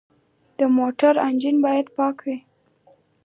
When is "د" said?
0.57-0.59